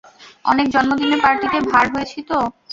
[0.45, 2.37] অনেক জন্মদিনের পার্টিতে ভাঁড় হয়েছি তো।